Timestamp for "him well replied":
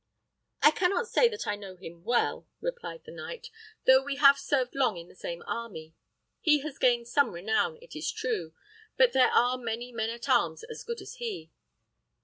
1.75-3.03